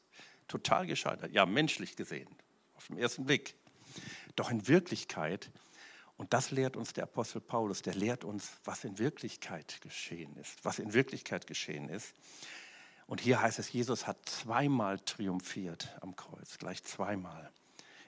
[0.47, 1.31] Total gescheitert.
[1.31, 2.29] Ja, menschlich gesehen,
[2.75, 3.55] auf den ersten Blick.
[4.35, 5.51] Doch in Wirklichkeit,
[6.17, 10.63] und das lehrt uns der Apostel Paulus, der lehrt uns, was in Wirklichkeit geschehen ist.
[10.63, 12.13] Was in Wirklichkeit geschehen ist.
[13.07, 17.51] Und hier heißt es, Jesus hat zweimal triumphiert am Kreuz, gleich zweimal.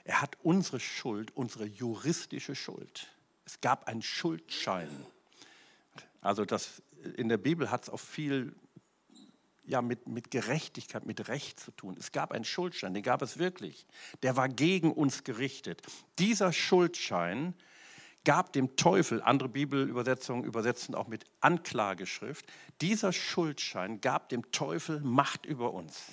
[0.05, 3.07] Er hat unsere Schuld, unsere juristische Schuld.
[3.45, 5.05] Es gab einen Schuldschein.
[6.21, 6.81] Also das,
[7.15, 8.55] in der Bibel hat es auch viel
[9.65, 11.95] ja, mit, mit Gerechtigkeit, mit Recht zu tun.
[11.99, 13.85] Es gab einen Schuldschein, den gab es wirklich.
[14.21, 15.81] Der war gegen uns gerichtet.
[16.19, 17.53] Dieser Schuldschein
[18.25, 22.45] gab dem Teufel, andere Bibelübersetzungen übersetzen auch mit Anklageschrift,
[22.81, 26.03] dieser Schuldschein gab dem Teufel Macht über uns.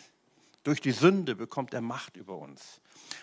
[0.62, 2.80] Durch die Sünde bekommt er Macht über uns.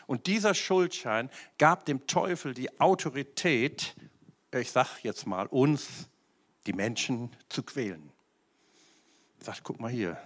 [0.07, 3.95] Und dieser Schuldschein gab dem Teufel die Autorität,
[4.53, 6.09] ich sage jetzt mal, uns,
[6.65, 8.11] die Menschen zu quälen
[9.47, 10.21] sagt, guck mal hier,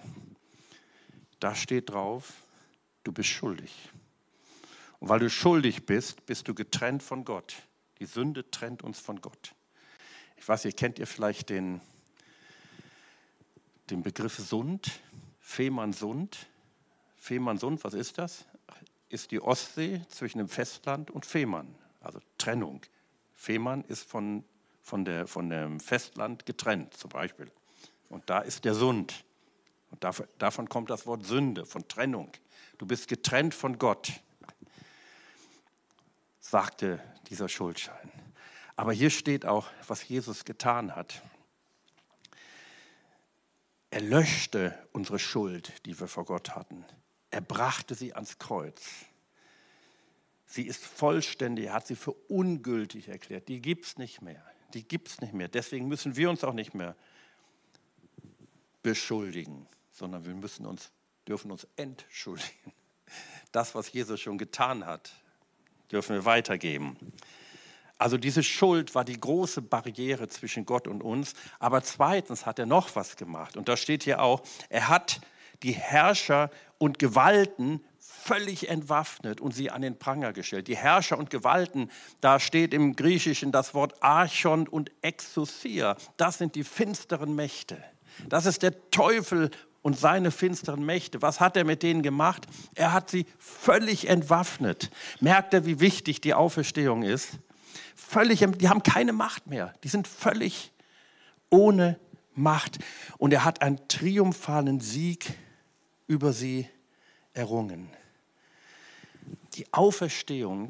[1.40, 2.34] da steht drauf,
[3.04, 3.72] du bist schuldig.
[5.00, 7.56] Und weil du schuldig bist, bist du getrennt von Gott.
[8.00, 9.54] Die Sünde trennt uns von Gott.
[10.38, 11.82] Ich weiß, ihr kennt ihr vielleicht den,
[13.92, 14.92] den Begriff Sund,
[15.40, 16.48] Fehmarnsund.
[17.16, 18.46] Fehmarnsund, was ist das?
[19.08, 22.82] Ist die Ostsee zwischen dem Festland und Fehmarn, also Trennung.
[23.36, 24.44] Fehmarn ist von,
[24.82, 27.52] von, der, von dem Festland getrennt, zum Beispiel.
[28.12, 29.24] Und da ist der Sund.
[29.89, 30.06] Und
[30.38, 32.32] davon kommt das Wort Sünde, von Trennung.
[32.78, 34.12] Du bist getrennt von Gott.
[36.39, 38.12] sagte dieser Schuldschein.
[38.76, 41.21] Aber hier steht auch, was Jesus getan hat.
[43.91, 46.86] Er löschte unsere Schuld, die wir vor Gott hatten.
[47.30, 48.82] Er brachte sie ans Kreuz.
[50.45, 53.47] Sie ist vollständig, er hat sie für ungültig erklärt.
[53.47, 54.43] Die gibt es nicht mehr.
[54.74, 55.47] Die gibt es nicht mehr.
[55.47, 56.95] Deswegen müssen wir uns auch nicht mehr
[58.84, 60.91] beschuldigen, sondern wir müssen uns,
[61.28, 62.74] dürfen uns entschuldigen.
[63.52, 65.12] Das, was Jesus schon getan hat,
[65.91, 66.96] dürfen wir weitergeben.
[67.98, 71.36] Also diese Schuld war die große Barriere zwischen Gott und uns.
[71.60, 73.58] Aber zweitens hat er noch was gemacht.
[73.58, 75.22] Und da steht hier auch, er hat
[75.62, 80.67] die Herrscher und Gewalten völlig entwaffnet und sie an den Pranger gestellt.
[80.67, 81.91] Die Herrscher und Gewalten,
[82.22, 85.96] da steht im Griechischen das Wort Archon und Exousia.
[86.17, 87.84] Das sind die finsteren Mächte.
[88.30, 91.22] Das ist der Teufel und seine finsteren Mächte.
[91.22, 92.46] Was hat er mit denen gemacht?
[92.76, 94.92] Er hat sie völlig entwaffnet.
[95.20, 97.40] Merkt er, wie wichtig die Auferstehung ist?
[97.96, 99.74] Völlig, die haben keine Macht mehr.
[99.84, 100.72] Die sind völlig
[101.50, 102.00] ohne
[102.34, 102.80] Macht.
[103.18, 105.34] Und er hat einen triumphalen Sieg
[106.08, 106.68] über sie
[107.34, 107.90] errungen.
[109.56, 110.70] Die Auferstehung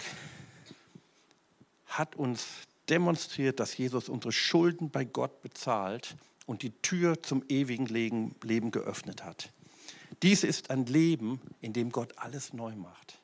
[1.87, 2.47] hat uns
[2.89, 9.23] demonstriert, dass Jesus unsere Schulden bei Gott bezahlt und die Tür zum ewigen Leben geöffnet
[9.23, 9.51] hat.
[10.23, 13.19] Dies ist ein Leben, in dem Gott alles neu macht.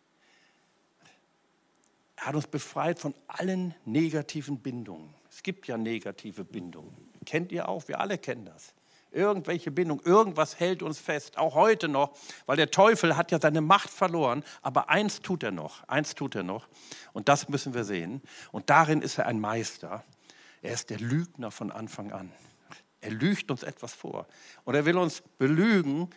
[2.16, 5.14] Er hat uns befreit von allen negativen Bindungen.
[5.30, 6.96] Es gibt ja negative Bindungen.
[7.26, 7.88] Kennt ihr auch?
[7.88, 8.74] Wir alle kennen das
[9.12, 12.12] irgendwelche Bindung, irgendwas hält uns fest, auch heute noch,
[12.46, 16.36] weil der Teufel hat ja seine Macht verloren, aber eins tut er noch, eins tut
[16.36, 16.68] er noch
[17.14, 20.04] und das müssen wir sehen und darin ist er ein Meister.
[20.62, 22.32] Er ist der Lügner von Anfang an.
[23.02, 24.28] Er lügt uns etwas vor
[24.66, 26.10] und er will uns belügen,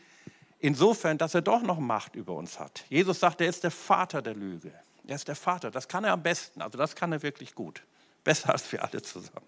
[0.59, 2.85] insofern, dass er doch noch Macht über uns hat.
[2.89, 4.73] Jesus sagt, er ist der Vater der Lüge.
[5.07, 7.83] Er ist der Vater, das kann er am besten, also das kann er wirklich gut.
[8.23, 9.47] Besser als wir alle zusammen.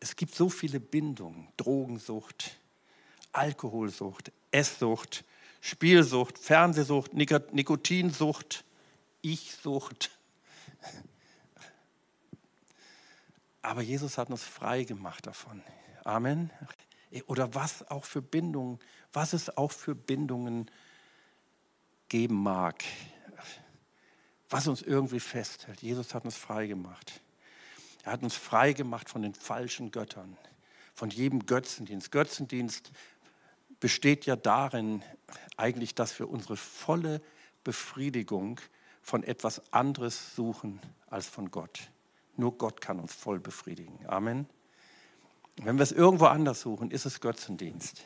[0.00, 2.58] Es gibt so viele Bindungen, Drogensucht,
[3.30, 5.24] Alkoholsucht, Esssucht,
[5.60, 8.64] Spielsucht, Fernsehsucht, Nikotinsucht,
[9.22, 10.10] Ichsucht.
[13.62, 15.62] Aber Jesus hat uns frei gemacht davon.
[16.04, 16.50] Amen.
[17.26, 18.78] Oder was auch für Bindungen,
[19.12, 20.70] was es auch für Bindungen
[22.08, 22.82] geben mag,
[24.50, 25.80] was uns irgendwie festhält.
[25.80, 27.20] Jesus hat uns frei gemacht.
[28.04, 30.36] Er hat uns frei gemacht von den falschen Göttern,
[30.94, 32.10] von jedem Götzendienst.
[32.10, 32.90] Götzendienst
[33.80, 35.02] besteht ja darin
[35.56, 37.22] eigentlich, dass wir unsere volle
[37.64, 38.60] Befriedigung
[39.00, 41.90] von etwas anderes suchen als von Gott.
[42.36, 43.98] Nur Gott kann uns voll befriedigen.
[44.06, 44.46] Amen.
[45.56, 48.04] Wenn wir es irgendwo anders suchen, ist es Götzendienst.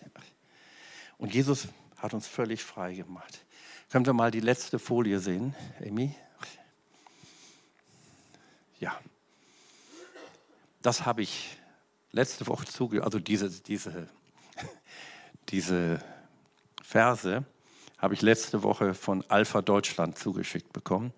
[1.19, 3.45] Und Jesus hat uns völlig frei gemacht.
[3.89, 6.15] Können wir mal die letzte Folie sehen, Amy?
[8.81, 8.99] Ja.
[10.83, 11.57] Das habe ich
[12.13, 14.09] letzte Woche zuge, also diese, diese,
[15.49, 16.03] diese
[16.83, 17.45] Verse
[17.99, 21.13] habe ich letzte Woche von Alpha Deutschland zugeschickt bekommen.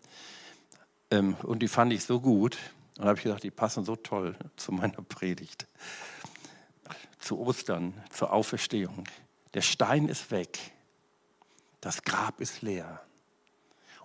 [1.11, 2.57] Ähm, und die fand ich so gut.
[2.99, 5.67] Und habe ich gedacht, die passen so toll zu meiner Predigt.
[7.21, 9.05] Zu Ostern, zur Auferstehung.
[9.55, 10.59] Der Stein ist weg.
[11.81, 13.01] Das Grab ist leer.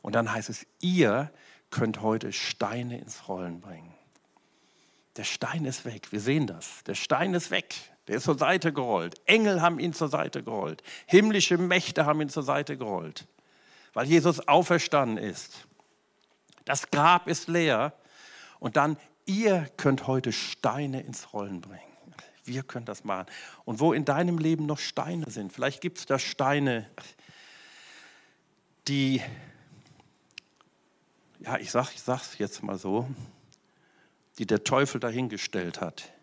[0.01, 1.31] Und dann heißt es, ihr
[1.71, 3.93] könnt heute Steine ins Rollen bringen.
[5.15, 6.11] Der Stein ist weg.
[6.11, 6.83] Wir sehen das.
[6.83, 7.75] Der Stein ist weg.
[8.07, 9.15] Der ist zur Seite gerollt.
[9.25, 10.83] Engel haben ihn zur Seite gerollt.
[11.07, 13.27] Himmlische Mächte haben ihn zur Seite gerollt,
[13.93, 15.67] weil Jesus auferstanden ist.
[16.65, 17.93] Das Grab ist leer
[18.63, 18.95] und dann,
[19.25, 21.83] ihr könnt heute Steine ins Rollen bringen.
[22.45, 23.25] Wir können das machen.
[23.65, 26.89] Und wo in deinem Leben noch Steine sind, vielleicht gibt es da Steine,
[28.87, 29.21] die,
[31.39, 33.09] ja, ich sage es jetzt mal so,
[34.37, 36.13] die der Teufel dahingestellt hat,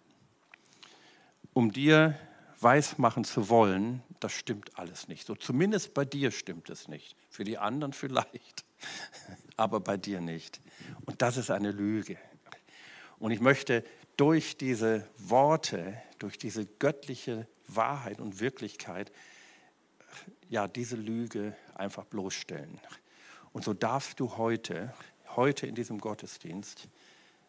[1.53, 2.19] um dir
[2.59, 5.27] weismachen zu wollen, das stimmt alles nicht.
[5.27, 7.17] So zumindest bei dir stimmt es nicht.
[7.29, 8.65] Für die anderen vielleicht,
[9.59, 10.63] aber bei dir nicht.
[11.05, 12.17] Und das ist eine Lüge.
[13.21, 13.85] Und ich möchte
[14.17, 19.13] durch diese Worte, durch diese göttliche Wahrheit und Wirklichkeit,
[20.49, 22.81] ja, diese Lüge einfach bloßstellen.
[23.53, 24.93] Und so darfst du heute,
[25.37, 26.89] heute in diesem Gottesdienst,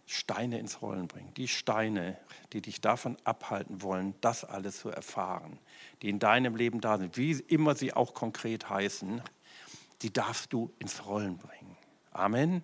[0.05, 1.33] Steine ins Rollen bringen.
[1.35, 2.17] Die Steine,
[2.51, 5.57] die dich davon abhalten wollen, das alles zu erfahren,
[6.01, 9.21] die in deinem Leben da sind, wie immer sie auch konkret heißen,
[10.01, 11.77] die darfst du ins Rollen bringen.
[12.11, 12.63] Amen.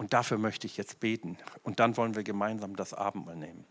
[0.00, 1.36] Und dafür möchte ich jetzt beten.
[1.62, 3.66] Und dann wollen wir gemeinsam das Abendmahl nehmen.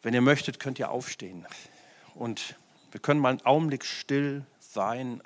[0.00, 1.46] Wenn ihr möchtet, könnt ihr aufstehen.
[2.14, 2.56] Und
[2.90, 5.20] wir können mal einen Augenblick still sein.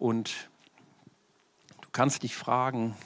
[0.00, 0.48] Und
[1.80, 2.96] du kannst dich fragen,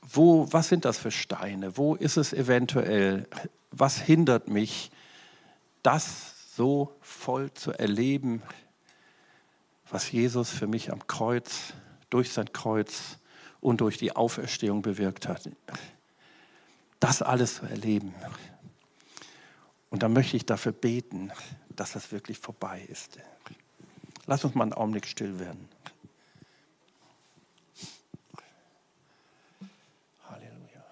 [0.00, 1.76] wo, was sind das für Steine?
[1.76, 3.26] Wo ist es eventuell?
[3.72, 4.92] Was hindert mich,
[5.82, 8.44] das so voll zu erleben,
[9.90, 11.74] was Jesus für mich am Kreuz,
[12.10, 13.18] durch sein Kreuz
[13.60, 15.48] und durch die Auferstehung bewirkt hat?
[17.00, 18.14] Das alles zu erleben.
[19.90, 21.32] Und dann möchte ich dafür beten,
[21.70, 23.18] dass das wirklich vorbei ist.
[24.26, 25.68] Lass uns mal einen Augenblick still werden.
[30.28, 30.84] Halleluja.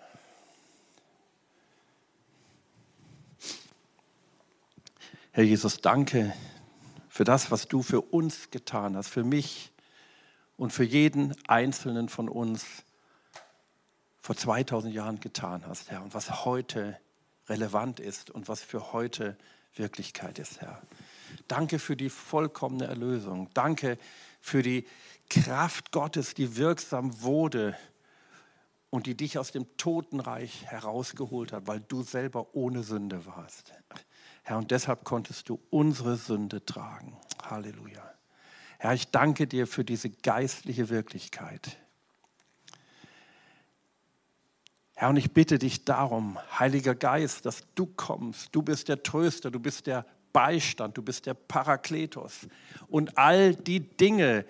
[5.32, 6.32] Herr Jesus, danke
[7.10, 9.72] für das, was du für uns getan hast, für mich
[10.56, 12.64] und für jeden Einzelnen von uns
[14.18, 16.98] vor 2000 Jahren getan hast, Herr, und was heute
[17.48, 19.36] relevant ist und was für heute
[19.74, 20.82] Wirklichkeit ist, Herr.
[21.48, 23.50] Danke für die vollkommene Erlösung.
[23.54, 23.98] Danke
[24.40, 24.86] für die
[25.28, 27.76] Kraft Gottes, die wirksam wurde
[28.90, 33.72] und die dich aus dem Totenreich herausgeholt hat, weil du selber ohne Sünde warst.
[34.42, 37.16] Herr, und deshalb konntest du unsere Sünde tragen.
[37.42, 38.15] Halleluja.
[38.78, 41.78] Herr, ich danke dir für diese geistliche Wirklichkeit.
[44.94, 48.48] Herr, und ich bitte dich darum, Heiliger Geist, dass du kommst.
[48.52, 52.48] Du bist der Tröster, du bist der Beistand, du bist der Parakletos.
[52.88, 54.44] Und all die Dinge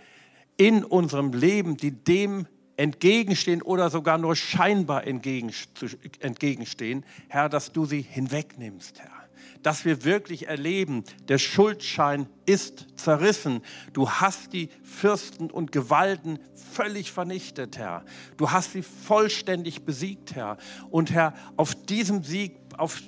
[0.56, 8.02] in unserem Leben, die dem entgegenstehen oder sogar nur scheinbar entgegenstehen, Herr, dass du sie
[8.02, 9.15] hinwegnimmst, Herr
[9.62, 13.62] dass wir wirklich erleben, der Schuldschein ist zerrissen.
[13.92, 16.38] Du hast die Fürsten und Gewalten
[16.72, 18.04] völlig vernichtet, Herr.
[18.36, 20.56] Du hast sie vollständig besiegt, Herr.
[20.90, 23.00] Und Herr, auf diesem Sieg, auf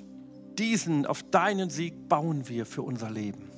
[0.57, 3.49] diesen, auf deinen Sieg bauen wir für unser Leben.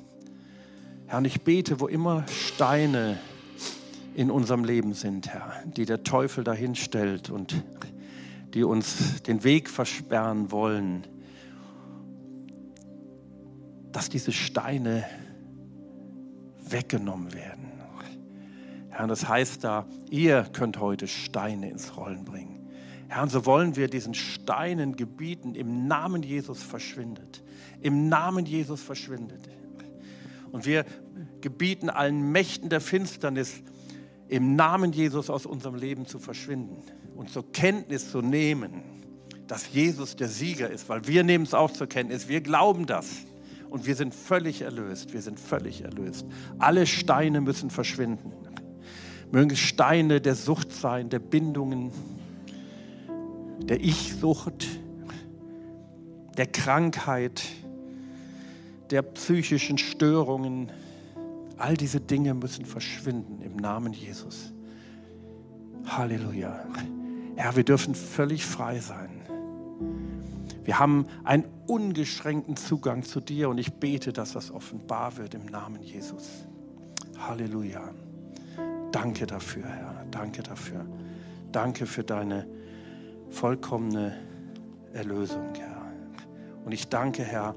[1.07, 3.17] Herr, und ich bete, wo immer Steine
[4.15, 7.63] in unserem Leben sind, Herr, die der Teufel dahin stellt und
[8.53, 11.07] die uns den Weg versperren wollen,
[13.91, 15.05] dass diese Steine
[16.69, 17.71] weggenommen werden.
[18.89, 22.69] Herr, das heißt da, ihr könnt heute Steine ins Rollen bringen.
[23.07, 27.43] Herr, so wollen wir diesen Steinen gebieten, im Namen Jesus verschwindet.
[27.81, 29.49] Im Namen Jesus verschwindet.
[30.51, 30.85] Und wir
[31.39, 33.63] gebieten allen Mächten der Finsternis,
[34.27, 36.83] im Namen Jesus aus unserem Leben zu verschwinden
[37.15, 38.81] und zur Kenntnis zu nehmen,
[39.47, 43.25] dass Jesus der Sieger ist, weil wir nehmen es auch zur Kenntnis, wir glauben das
[43.71, 45.13] und wir sind völlig erlöst.
[45.13, 46.25] Wir sind völlig erlöst.
[46.59, 48.33] Alle Steine müssen verschwinden.
[49.31, 51.91] Mögen es Steine der Sucht sein, der Bindungen,
[53.63, 54.67] der Ich-Sucht,
[56.35, 57.43] der Krankheit,
[58.89, 60.69] der psychischen Störungen.
[61.57, 64.51] All diese Dinge müssen verschwinden im Namen Jesus.
[65.85, 66.65] Halleluja.
[67.37, 69.10] Herr, wir dürfen völlig frei sein.
[70.63, 75.45] Wir haben einen ungeschränkten Zugang zu dir und ich bete, dass das offenbar wird im
[75.45, 76.45] Namen Jesus.
[77.17, 77.89] Halleluja.
[78.91, 80.05] Danke dafür, Herr.
[80.11, 80.85] Danke dafür.
[81.51, 82.47] Danke für deine
[83.29, 84.17] vollkommene
[84.93, 85.81] Erlösung, Herr.
[86.65, 87.55] Und ich danke, Herr,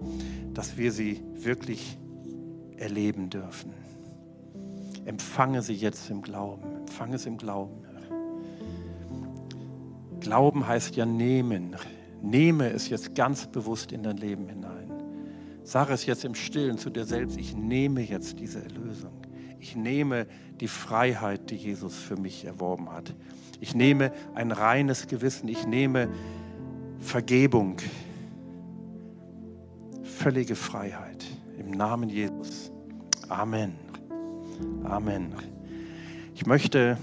[0.54, 1.98] dass wir sie wirklich
[2.76, 3.72] erleben dürfen.
[5.04, 6.76] Empfange sie jetzt im Glauben.
[6.76, 7.84] Empfange sie im Glauben.
[10.20, 11.76] Glauben heißt ja nehmen.
[12.24, 14.90] Nehme es jetzt ganz bewusst in dein Leben hinein.
[15.62, 19.12] Sag es jetzt im Stillen zu dir selbst, ich nehme jetzt diese Erlösung.
[19.60, 20.26] Ich nehme
[20.58, 23.14] die Freiheit, die Jesus für mich erworben hat.
[23.60, 25.48] Ich nehme ein reines Gewissen.
[25.48, 26.08] Ich nehme
[26.98, 27.76] Vergebung.
[30.02, 31.26] Völlige Freiheit.
[31.58, 32.72] Im Namen Jesus.
[33.28, 33.74] Amen.
[34.82, 35.34] Amen.
[36.34, 36.96] Ich möchte,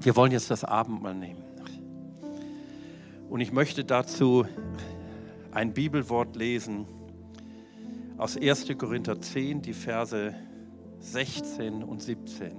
[0.00, 1.47] wir wollen jetzt das Abendmahl nehmen.
[3.28, 4.46] Und ich möchte dazu
[5.52, 6.86] ein Bibelwort lesen
[8.16, 8.66] aus 1.
[8.78, 10.34] Korinther 10, die Verse
[11.00, 12.52] 16 und 17.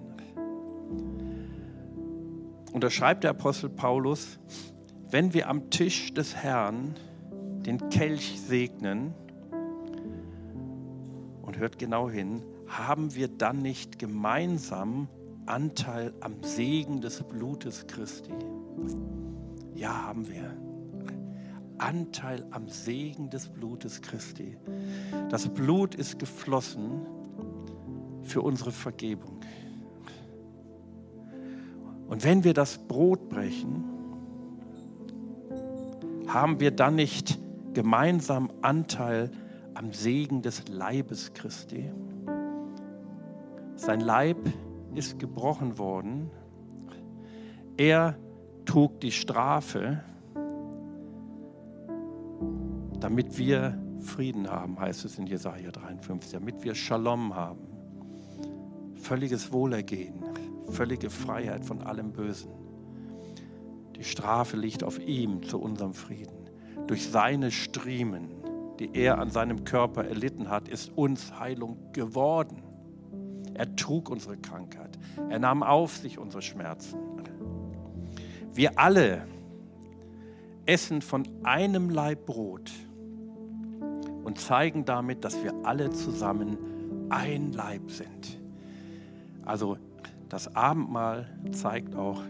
[2.72, 4.40] Und da schreibt der Apostel Paulus,
[5.10, 6.96] wenn wir am Tisch des Herrn
[7.66, 9.14] den Kelch segnen,
[11.42, 15.08] und hört genau hin, haben wir dann nicht gemeinsam
[15.48, 18.32] Anteil am Segen des Blutes Christi?
[19.74, 20.69] Ja, haben wir.
[21.80, 24.58] Anteil am Segen des Blutes Christi.
[25.30, 27.06] Das Blut ist geflossen
[28.24, 29.40] für unsere Vergebung.
[32.08, 33.84] Und wenn wir das Brot brechen,
[36.28, 37.40] haben wir dann nicht
[37.74, 39.32] gemeinsam Anteil
[39.74, 41.92] am Segen des Leibes Christi?
[43.76, 44.38] Sein Leib
[44.96, 46.30] ist gebrochen worden.
[47.78, 48.18] Er
[48.66, 50.04] trug die Strafe,
[53.10, 57.68] damit wir Frieden haben, heißt es in Jesaja 53, damit wir Shalom haben.
[58.94, 60.24] Völliges Wohlergehen,
[60.70, 62.52] völlige Freiheit von allem Bösen.
[63.96, 66.52] Die Strafe liegt auf ihm zu unserem Frieden.
[66.86, 68.30] Durch seine Striemen,
[68.78, 72.62] die er an seinem Körper erlitten hat, ist uns Heilung geworden.
[73.56, 75.00] Er trug unsere Krankheit.
[75.32, 77.00] Er nahm auf sich unsere Schmerzen.
[78.54, 79.26] Wir alle
[80.68, 82.70] essen von einem Leib Brot
[84.24, 86.58] und zeigen damit, dass wir alle zusammen
[87.10, 88.40] ein Leib sind.
[89.46, 89.78] Also
[90.30, 92.22] das Abendmahl zeigt auch,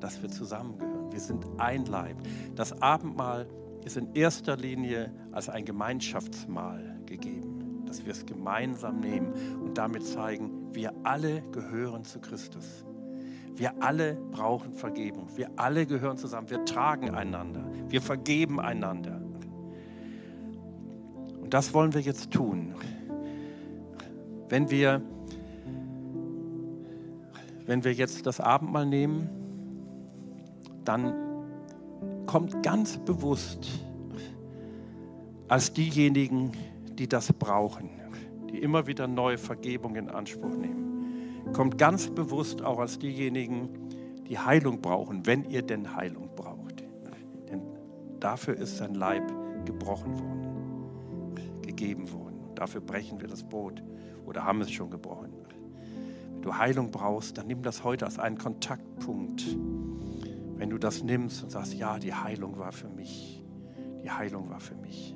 [0.00, 1.10] dass wir zusammengehören.
[1.10, 2.16] Wir sind ein Leib.
[2.54, 3.46] Das Abendmahl
[3.84, 9.32] ist in erster Linie als ein Gemeinschaftsmahl gegeben, dass wir es gemeinsam nehmen
[9.62, 12.84] und damit zeigen, wir alle gehören zu Christus.
[13.54, 15.28] Wir alle brauchen Vergebung.
[15.34, 16.50] Wir alle gehören zusammen.
[16.50, 17.64] Wir tragen einander.
[17.88, 19.15] Wir vergeben einander.
[21.46, 22.74] Und das wollen wir jetzt tun.
[24.48, 25.00] Wenn wir,
[27.66, 29.28] wenn wir jetzt das Abendmahl nehmen,
[30.84, 31.14] dann
[32.26, 33.68] kommt ganz bewusst
[35.46, 36.50] als diejenigen,
[36.98, 37.90] die das brauchen,
[38.50, 43.68] die immer wieder neue Vergebung in Anspruch nehmen, kommt ganz bewusst auch als diejenigen,
[44.28, 46.82] die Heilung brauchen, wenn ihr denn Heilung braucht.
[47.48, 47.62] Denn
[48.18, 49.32] dafür ist sein Leib
[49.64, 50.45] gebrochen worden
[51.76, 52.40] gegeben worden.
[52.48, 53.82] Und dafür brechen wir das Brot
[54.24, 55.30] oder haben es schon gebrochen.
[56.32, 59.44] Wenn du Heilung brauchst, dann nimm das heute als einen Kontaktpunkt.
[60.56, 63.44] Wenn du das nimmst und sagst, ja, die Heilung war für mich.
[64.02, 65.14] Die Heilung war für mich.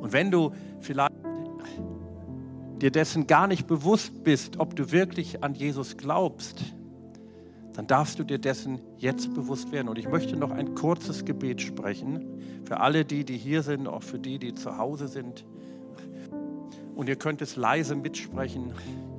[0.00, 1.12] Und wenn du vielleicht
[2.80, 6.74] dir dessen gar nicht bewusst bist, ob du wirklich an Jesus glaubst,
[7.74, 9.88] dann darfst du dir dessen jetzt bewusst werden.
[9.88, 14.02] Und ich möchte noch ein kurzes Gebet sprechen für alle die, die hier sind, auch
[14.02, 15.44] für die, die zu Hause sind.
[16.94, 18.72] Und ihr könnt es leise mitsprechen.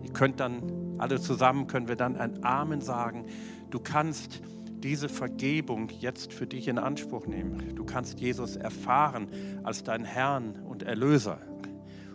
[0.03, 3.25] Ihr könnt dann, alle zusammen können wir dann ein Amen sagen.
[3.69, 4.41] Du kannst
[4.85, 7.75] diese Vergebung jetzt für dich in Anspruch nehmen.
[7.75, 9.27] Du kannst Jesus erfahren
[9.63, 11.39] als dein Herrn und Erlöser.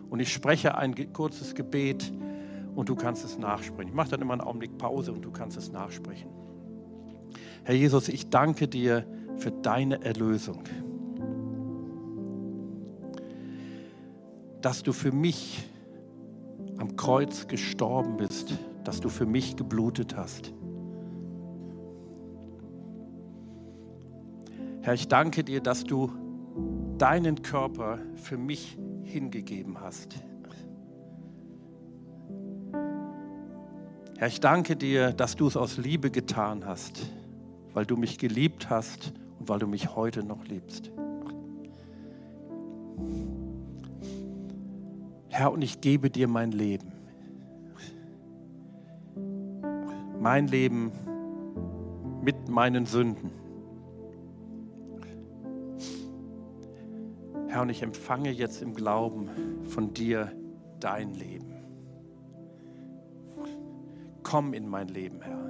[0.09, 2.11] Und ich spreche ein kurzes Gebet
[2.75, 3.89] und du kannst es nachsprechen.
[3.89, 6.31] Ich mache dann immer einen Augenblick Pause und du kannst es nachsprechen.
[7.65, 9.05] Herr Jesus, ich danke dir
[9.37, 10.63] für deine Erlösung.
[14.61, 15.67] Dass du für mich
[16.79, 18.55] am Kreuz gestorben bist,
[18.85, 20.53] dass du für mich geblutet hast.
[24.83, 26.11] Herr, ich danke dir, dass du
[26.97, 30.19] deinen Körper für mich hingegeben hast.
[34.21, 37.11] Herr, ich danke dir, dass du es aus Liebe getan hast,
[37.73, 40.93] weil du mich geliebt hast und weil du mich heute noch liebst.
[45.31, 46.93] Herr, und ich gebe dir mein Leben.
[50.21, 50.93] Mein Leben
[52.23, 53.31] mit meinen Sünden.
[57.49, 59.31] Herr, und ich empfange jetzt im Glauben
[59.65, 60.31] von dir
[60.79, 61.60] dein Leben
[64.31, 65.41] komm in mein Leben, Herr.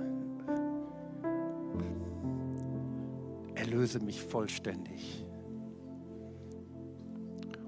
[3.54, 5.26] Erlöse mich vollständig.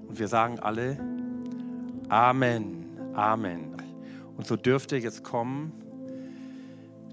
[0.07, 0.97] Und wir sagen alle,
[2.09, 3.75] Amen, Amen.
[4.37, 5.71] Und so dürft ihr jetzt kommen,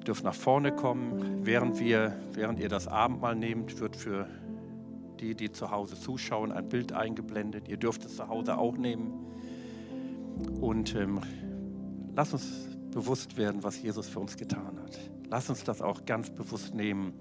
[0.07, 1.44] dürft nach vorne kommen.
[1.44, 4.26] Während, wir, während ihr das Abendmahl nehmt, wird für
[5.20, 7.68] die, die zu Hause zuschauen, ein Bild eingeblendet.
[7.68, 9.26] Ihr dürft es zu Hause auch nehmen.
[10.59, 11.20] Und ähm,
[12.16, 14.99] lasst uns bewusst werden, was Jesus für uns getan hat.
[15.28, 17.14] Lass uns das auch ganz bewusst nehmen,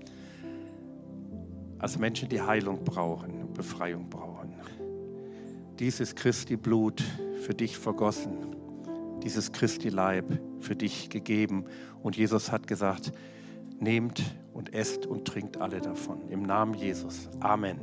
[1.77, 4.53] als Menschen, die Heilung brauchen, Befreiung brauchen.
[5.79, 7.01] Dies ist Christi Blut
[7.41, 8.55] für dich vergossen,
[9.23, 10.25] dieses Christi Leib
[10.59, 11.65] für dich gegeben.
[12.03, 13.13] Und Jesus hat gesagt,
[13.79, 14.21] nehmt
[14.53, 16.27] und esst und trinkt alle davon.
[16.29, 17.29] Im Namen Jesus.
[17.39, 17.79] Amen.